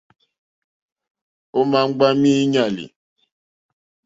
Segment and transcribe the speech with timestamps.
[1.57, 2.85] Ò ma ŋgba miinyali?